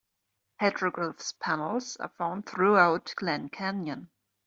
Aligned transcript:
Petroglyph 0.59 1.37
panels 1.39 1.95
are 1.97 2.09
found 2.17 2.47
throughout 2.47 3.13
Glen 3.15 3.49
Canyon. 3.49 4.09